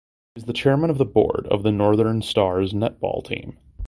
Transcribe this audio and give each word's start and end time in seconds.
He 0.33 0.39
is 0.41 0.45
the 0.47 0.53
chairman 0.53 0.89
of 0.89 0.97
the 0.97 1.05
board 1.05 1.45
of 1.51 1.61
the 1.61 1.71
Northern 1.71 2.23
Stars 2.23 2.73
netball 2.73 3.23
team. 3.23 3.59